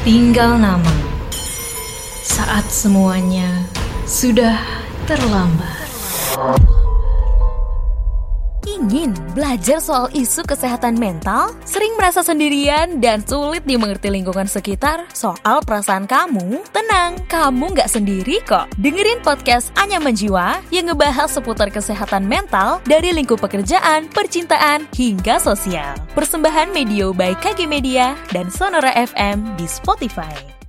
[0.00, 0.96] Tinggal nama.
[2.24, 3.68] Saat semuanya
[4.08, 4.56] sudah
[5.04, 5.84] terlambat.
[8.80, 15.60] Ingin belajar soal isu kesehatan mental, sering merasa sendirian dan sulit dimengerti lingkungan sekitar soal
[15.60, 16.64] perasaan kamu?
[16.72, 18.72] Tenang, kamu nggak sendiri kok.
[18.80, 25.92] Dengerin podcast Anyaman Jiwa yang ngebahas seputar kesehatan mental dari lingkup pekerjaan, percintaan, hingga sosial.
[26.16, 30.59] Persembahan Medio by KG Media dan Sonora FM di Spotify.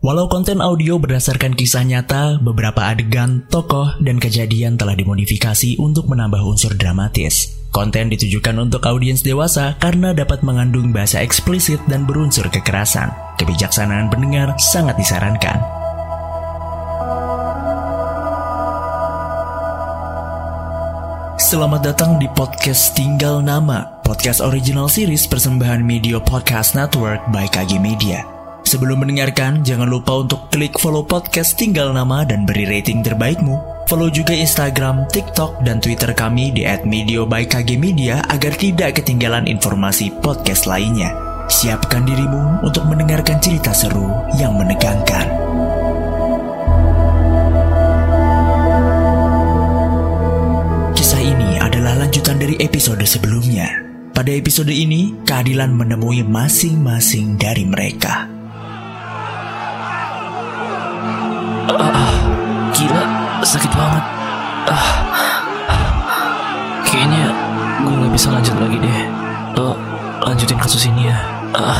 [0.00, 6.40] Walau konten audio berdasarkan kisah nyata, beberapa adegan, tokoh, dan kejadian telah dimodifikasi untuk menambah
[6.40, 7.60] unsur dramatis.
[7.68, 13.12] Konten ditujukan untuk audiens dewasa karena dapat mengandung bahasa eksplisit dan berunsur kekerasan.
[13.36, 15.60] Kebijaksanaan pendengar sangat disarankan.
[21.36, 27.76] Selamat datang di podcast Tinggal Nama, podcast original series persembahan Media Podcast Network by KG
[27.76, 28.39] Media.
[28.70, 33.58] Sebelum mendengarkan, jangan lupa untuk klik follow podcast tinggal nama dan beri rating terbaikmu.
[33.90, 37.74] Follow juga Instagram, TikTok, dan Twitter kami di @medio by KG
[38.30, 41.10] agar tidak ketinggalan informasi podcast lainnya.
[41.50, 44.06] Siapkan dirimu untuk mendengarkan cerita seru
[44.38, 45.26] yang menegangkan.
[50.94, 53.66] Kisah ini adalah lanjutan dari episode sebelumnya.
[54.14, 58.29] Pada episode ini, keadilan menemui masing-masing dari mereka.
[66.90, 67.30] Kayaknya
[67.86, 69.00] gue nggak bisa lanjut lagi deh.
[69.54, 69.78] Lo
[70.26, 71.16] lanjutin kasus ini ya.
[71.54, 71.78] Ah.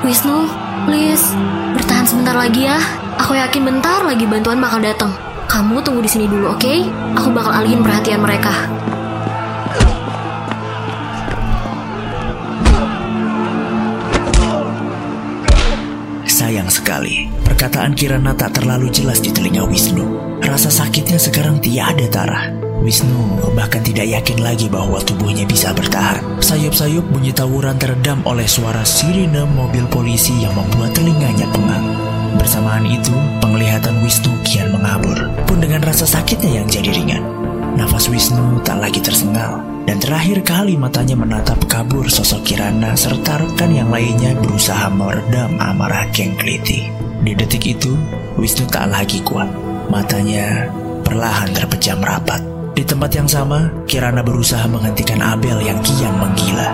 [0.00, 0.48] Wisnu,
[0.88, 1.36] please,
[1.76, 2.80] bertahan sebentar lagi ya.
[3.20, 5.12] Aku yakin bentar lagi bantuan bakal datang.
[5.48, 6.60] Kamu tunggu di sini dulu, oke?
[6.60, 6.86] Okay?
[7.18, 8.52] Aku bakal alihin perhatian mereka.
[16.28, 20.38] Sayang sekali, perkataan Kirana tak terlalu jelas di telinga Wisnu.
[20.38, 22.57] Rasa sakitnya sekarang tiada tarah.
[22.78, 26.22] Wisnu bahkan tidak yakin lagi bahwa tubuhnya bisa bertahan.
[26.38, 31.86] Sayup-sayup bunyi tawuran teredam oleh suara sirine mobil polisi yang membuat telinganya pengang.
[32.38, 33.10] Bersamaan itu,
[33.42, 37.24] penglihatan Wisnu kian mengabur, pun dengan rasa sakitnya yang jadi ringan.
[37.74, 43.70] Nafas Wisnu tak lagi tersengal, dan terakhir kali matanya menatap kabur sosok Kirana serta rekan
[43.72, 46.90] yang lainnya berusaha meredam amarah Geng Kliti.
[47.24, 47.96] Di detik itu,
[48.36, 49.48] Wisnu tak lagi kuat.
[49.88, 50.68] Matanya
[51.02, 52.57] perlahan terpejam rapat.
[52.78, 56.70] Di tempat yang sama, Kirana berusaha menghentikan Abel yang kian menggila.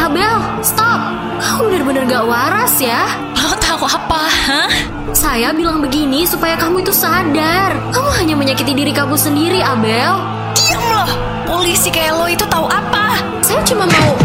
[0.00, 0.96] Abel, stop!
[1.44, 3.04] Kamu benar-benar gak waras ya.
[3.36, 4.72] Lo tahu apa, hah?
[5.12, 7.76] Saya bilang begini supaya kamu itu sadar.
[7.92, 10.16] Kamu hanya menyakiti diri kamu sendiri, Abel.
[10.56, 11.10] Diam loh!
[11.44, 13.20] Polisi kayak lo itu tahu apa?
[13.44, 14.16] Saya cuma mau...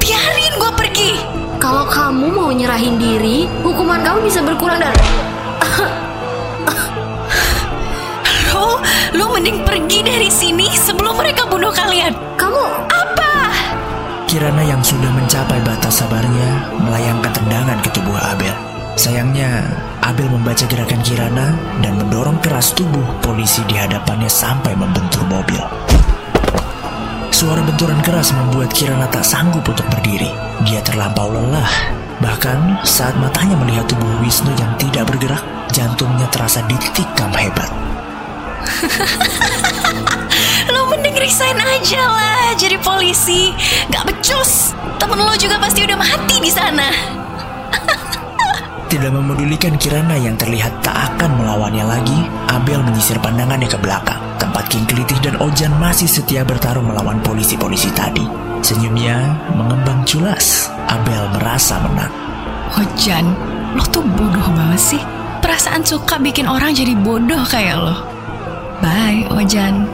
[0.00, 1.12] Biarin gue pergi!
[1.60, 4.96] Kalau kamu mau nyerahin diri, hukuman kamu bisa berkurang dan...
[9.12, 12.16] Lo mending pergi dari sini sebelum mereka bunuh kalian.
[12.40, 12.64] Kamu...
[12.88, 13.32] Apa?
[14.24, 18.56] Kirana yang sudah mencapai batas sabarnya melayangkan tendangan ke tubuh Abel.
[18.96, 19.68] Sayangnya,
[20.00, 21.52] Abel membaca gerakan Kirana
[21.84, 25.60] dan mendorong keras tubuh polisi di hadapannya sampai membentur mobil.
[27.28, 30.32] Suara benturan keras membuat Kirana tak sanggup untuk berdiri.
[30.64, 31.68] Dia terlampau lelah.
[32.24, 37.68] Bahkan saat matanya melihat tubuh Wisnu yang tidak bergerak, jantungnya terasa ditikam hebat.
[40.72, 43.52] Lo mending resign aja lah jadi polisi.
[43.90, 44.72] Gak becus.
[44.96, 46.88] Temen lo juga pasti udah mati di sana.
[48.92, 54.20] Tidak memedulikan Kirana yang terlihat tak akan melawannya lagi, Abel menyisir pandangannya ke belakang.
[54.36, 58.20] Tempat King Kelitih dan Ojan masih setia bertarung melawan polisi-polisi tadi.
[58.60, 59.16] Senyumnya
[59.56, 60.68] mengembang culas.
[60.92, 62.12] Abel merasa menang.
[62.76, 63.32] Ojan,
[63.72, 65.02] lo tuh bodoh banget sih.
[65.40, 68.11] Perasaan suka bikin orang jadi bodoh kayak lo.
[68.82, 69.86] Bye, Ojan.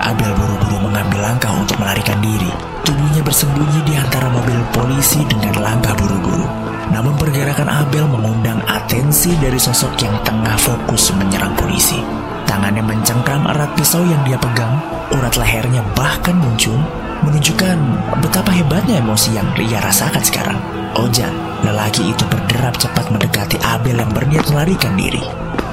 [0.00, 2.48] Abel buru-buru mengambil langkah untuk melarikan diri.
[2.88, 6.48] Tubuhnya bersembunyi di antara mobil polisi dengan langkah buru-buru.
[6.88, 12.00] Namun pergerakan Abel mengundang atensi dari sosok yang tengah fokus menyerang polisi.
[12.48, 14.80] Tangannya mencengkram erat pisau yang dia pegang,
[15.12, 16.80] urat lehernya bahkan muncul,
[17.20, 17.76] menunjukkan
[18.24, 20.58] betapa hebatnya emosi yang ia rasakan sekarang.
[20.96, 25.22] Ojan, lelaki itu berderap cepat mendekati Abel yang berniat melarikan diri.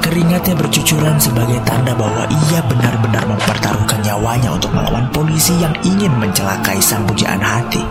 [0.07, 6.79] Keringatnya bercucuran sebagai tanda bahwa ia benar-benar mempertaruhkan nyawanya untuk melawan polisi yang ingin mencelakai
[6.79, 7.83] sang pujaan hati.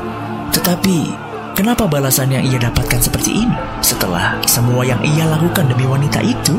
[0.49, 1.13] Tetapi,
[1.53, 3.53] kenapa balasan yang ia dapatkan seperti ini?
[3.85, 6.57] Setelah semua yang ia lakukan demi wanita itu,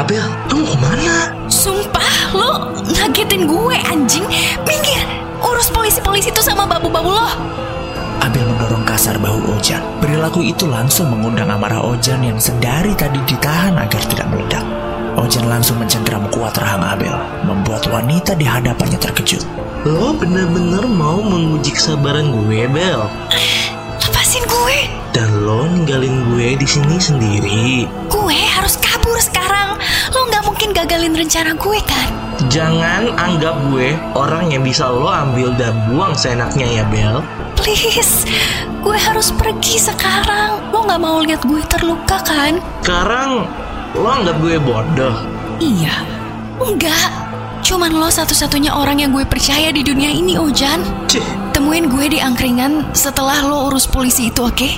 [0.00, 1.36] Abel, lu mau ke mana?
[1.52, 4.24] Sumpah, lo ngagetin gue anjing.
[4.64, 5.04] Minggir,
[5.44, 7.28] urus polisi polisi-polisi itu sama babu-babu lo?
[8.26, 9.78] Abel mendorong kasar bahu Ojan.
[10.02, 13.45] Perilaku itu langsung mengundang amarah Ojan yang sedari tadi ditahan
[15.56, 17.16] langsung mencengkeram kuat rahang Abel,
[17.48, 19.40] membuat wanita di hadapannya terkejut.
[19.88, 23.08] Lo bener-bener mau menguji kesabaran gue, Bel.
[24.04, 24.84] Lepasin gue.
[25.16, 27.88] Dan lo ninggalin gue di sini sendiri.
[28.12, 29.80] Gue harus kabur sekarang.
[30.12, 32.08] Lo nggak mungkin gagalin rencana gue kan?
[32.52, 37.24] Jangan anggap gue orang yang bisa lo ambil dan buang seenaknya ya, Bel.
[37.56, 38.28] Please,
[38.84, 40.68] gue harus pergi sekarang.
[40.68, 42.60] Lo nggak mau lihat gue terluka kan?
[42.84, 43.48] Sekarang
[43.96, 45.35] lo anggap gue bodoh.
[45.60, 45.94] Iya.
[46.60, 47.08] Enggak.
[47.66, 50.80] Cuman lo satu-satunya orang yang gue percaya di dunia ini, Ojan.
[51.10, 54.70] Cih, Temuin gue di angkringan setelah lo urus polisi itu, oke?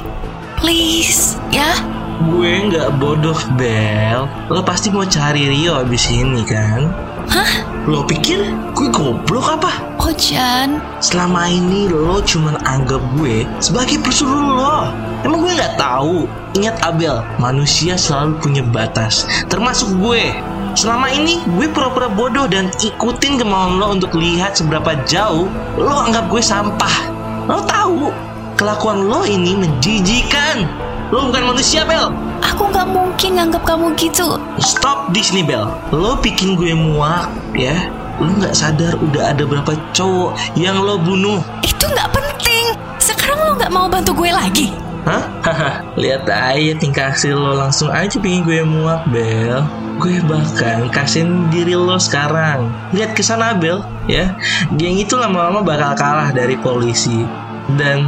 [0.58, 1.76] Please, ya?
[2.18, 4.26] gue nggak bodoh, Bel.
[4.50, 6.90] Lo pasti mau cari Rio abis ini kan?
[7.30, 7.50] Hah?
[7.86, 8.42] Lo pikir
[8.74, 9.72] gue goblok apa?
[10.08, 14.88] Ojan, Selama ini lo cuman anggap gue sebagai pesuruh lo.
[15.22, 16.24] Emang gue nggak tahu.
[16.58, 20.34] Ingat Abel, manusia selalu punya batas, termasuk gue.
[20.74, 25.46] Selama ini gue pura-pura bodoh dan ikutin kemauan lo untuk lihat seberapa jauh
[25.78, 27.14] lo anggap gue sampah.
[27.46, 28.10] Lo tahu,
[28.58, 30.66] kelakuan lo ini menjijikan.
[31.14, 32.10] Lo bukan manusia, Bel.
[32.42, 34.42] aku nggak mungkin nganggap kamu gitu.
[34.58, 35.62] Stop di sini, Bel.
[35.94, 37.86] Lo bikin gue muak, ya.
[38.18, 41.38] Lo nggak sadar udah ada berapa cowok yang lo bunuh.
[41.62, 42.74] Itu nggak penting.
[42.98, 44.87] Sekarang lo nggak mau bantu gue lagi.
[45.06, 45.22] Hah?
[46.00, 49.62] Lihat aja tingkah si lo langsung aja bikin gue muak, Bel.
[49.98, 52.70] Gue bahkan kasihin diri lo sekarang.
[52.94, 54.34] Lihat ke sana, Bel, ya.
[54.78, 57.26] Geng itu lama-lama bakal kalah dari polisi.
[57.74, 58.06] Dan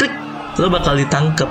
[0.00, 0.12] trik,
[0.56, 1.48] lo bakal ditangkep.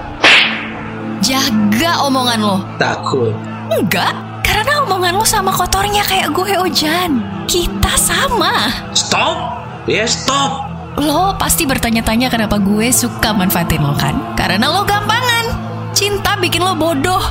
[1.24, 2.57] Jaga omongan lo.
[2.75, 3.31] Takut.
[3.71, 4.12] Enggak,
[4.44, 7.24] karena omongan lo sama kotornya kayak gue, Ojan.
[7.48, 8.68] Kita sama.
[8.92, 9.62] Stop!
[9.86, 10.73] Ya, stop!
[11.00, 14.38] Lo pasti bertanya-tanya kenapa gue suka manfaatin lo kan?
[14.38, 15.45] Karena lo gampangan.
[15.94, 17.22] Cinta bikin lo bodoh.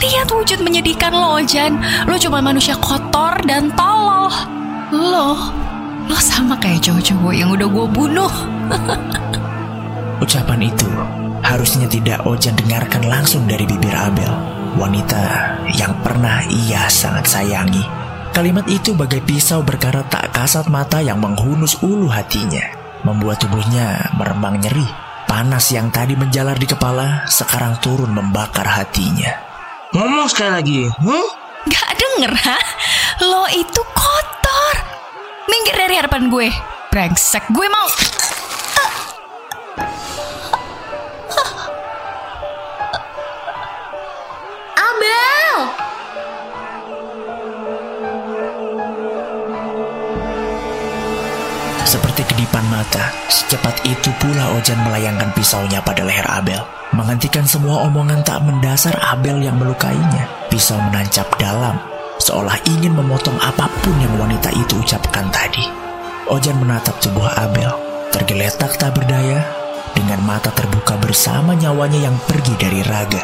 [0.00, 1.76] Lihat wujud menyedihkan lo, Ojan.
[2.08, 4.32] Lo cuma manusia kotor dan tolol.
[4.90, 5.36] Lo,
[6.08, 8.32] lo sama kayak cowok-cowok yang udah gue bunuh.
[10.24, 10.88] Ucapan itu
[11.44, 14.32] harusnya tidak Ojan dengarkan langsung dari bibir Abel,
[14.80, 17.84] wanita yang pernah ia sangat sayangi.
[18.30, 22.62] Kalimat itu bagai pisau berkarat tak kasat mata yang menghunus ulu hatinya,
[23.10, 24.86] membuat tubuhnya merembang nyeri.
[25.26, 29.30] Panas yang tadi menjalar di kepala sekarang turun membakar hatinya.
[29.94, 31.26] Ngomong sekali lagi, hmm?
[31.70, 32.58] Gak denger, ha?
[33.26, 34.74] Lo itu kotor.
[35.50, 36.48] Minggir dari hadapan gue.
[36.90, 37.86] Brengsek, gue mau...
[52.10, 56.58] Seperti kedipan mata, secepat itu pula Ojan melayangkan pisaunya pada leher Abel.
[56.90, 60.26] Menghentikan semua omongan tak mendasar Abel yang melukainya.
[60.50, 61.78] Pisau menancap dalam,
[62.18, 65.62] seolah ingin memotong apa pun yang wanita itu ucapkan tadi.
[66.26, 67.70] Ojan menatap tubuh Abel,
[68.10, 69.46] tergeletak tak berdaya,
[69.94, 73.22] dengan mata terbuka bersama nyawanya yang pergi dari raga.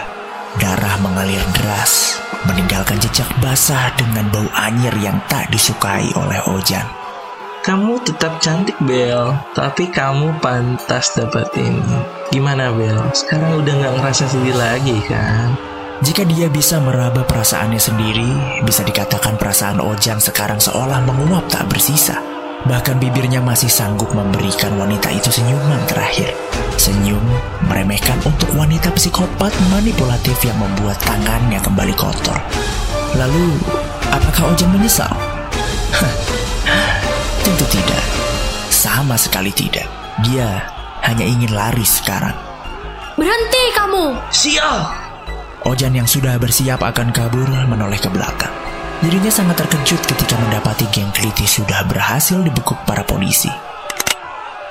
[0.62, 7.05] Darah mengalir deras, meninggalkan jejak basah dengan bau anyir yang tak disukai oleh Ojan.
[7.66, 11.99] Kamu tetap cantik Bel, tapi kamu pantas dapat ini.
[12.30, 12.94] Gimana Bel?
[13.11, 15.50] Sekarang udah nggak ngerasa sedih lagi kan?
[15.99, 18.30] Jika dia bisa meraba perasaannya sendiri,
[18.62, 22.23] bisa dikatakan perasaan Ojan sekarang seolah menguap tak bersisa.
[22.70, 26.30] Bahkan bibirnya masih sanggup memberikan wanita itu senyuman terakhir.
[26.78, 27.26] Senyum
[27.66, 32.38] meremehkan untuk wanita psikopat manipulatif yang membuat tangannya kembali kotor.
[33.18, 33.58] Lalu,
[34.14, 35.36] apakah Ojan menyesal?
[38.96, 39.84] Sama sekali tidak.
[40.24, 40.72] Dia
[41.04, 42.32] hanya ingin lari sekarang.
[43.12, 44.16] Berhenti kamu!
[44.32, 44.88] Sial!
[45.68, 48.48] Ojan yang sudah bersiap akan kabur menoleh ke belakang.
[49.04, 53.52] Dirinya sangat terkejut ketika mendapati geng Kliti sudah berhasil dibekuk para polisi.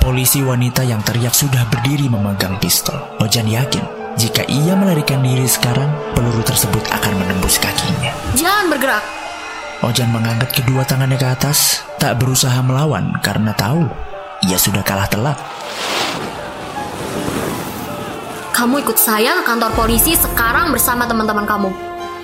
[0.02, 2.98] Polisi wanita yang teriak sudah berdiri memegang pistol.
[3.22, 3.86] Ojan yakin
[4.18, 8.10] jika ia melarikan diri sekarang, peluru tersebut akan menembus kakinya.
[8.34, 9.06] Jangan bergerak!
[9.86, 14.15] Ojan mengangkat kedua tangannya ke atas, tak berusaha melawan karena tahu
[14.46, 15.38] ia sudah kalah telak.
[18.56, 21.72] Kamu ikut saya ke kantor polisi sekarang bersama teman-teman kamu.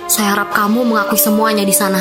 [0.08, 2.00] Saya harap kamu mengakui semuanya di sana.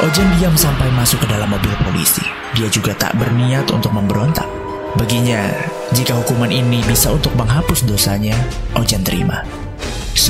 [0.00, 2.24] Ojan diam sampai masuk ke dalam mobil polisi.
[2.56, 4.48] Dia juga tak berniat untuk memberontak.
[4.96, 5.52] Baginya,
[5.92, 8.34] jika hukuman ini bisa untuk menghapus dosanya,
[8.74, 9.44] Ojan terima.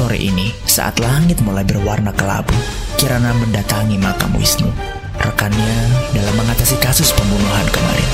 [0.00, 2.56] Sore ini, saat langit mulai berwarna kelabu,
[2.96, 4.72] Kirana mendatangi makam Wisnu,
[5.20, 5.76] rekannya
[6.16, 8.10] dalam mengatasi kasus pembunuhan kemarin.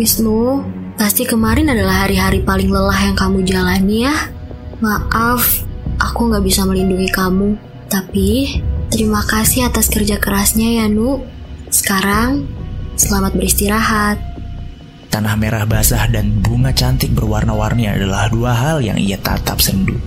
[0.00, 0.64] Wisnu,
[0.96, 4.16] pasti kemarin adalah hari-hari paling lelah yang kamu jalani ya.
[4.80, 5.68] Maaf,
[6.00, 7.60] aku nggak bisa melindungi kamu.
[7.92, 8.56] Tapi,
[8.88, 11.28] terima kasih atas kerja kerasnya ya, Nu.
[11.68, 12.48] Sekarang,
[12.96, 14.29] selamat beristirahat.
[15.10, 19.98] Tanah merah basah dan bunga cantik berwarna-warni adalah dua hal yang ia tatap sendu.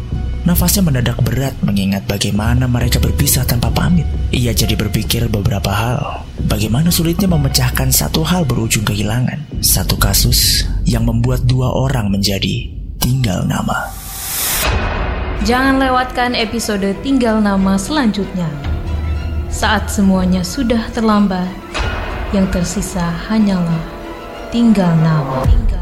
[0.47, 4.07] Nafasnya mendadak berat mengingat bagaimana mereka berpisah tanpa pamit.
[4.31, 6.23] Ia jadi berpikir beberapa hal.
[6.47, 9.59] Bagaimana sulitnya memecahkan satu hal berujung kehilangan.
[9.59, 12.71] Satu kasus yang membuat dua orang menjadi
[13.03, 13.91] tinggal nama.
[15.43, 18.47] Jangan lewatkan episode Tinggal Nama selanjutnya.
[19.51, 21.51] Saat semuanya sudah terlambat,
[22.31, 24.02] yang tersisa hanyalah
[24.53, 25.72] tinggal nama.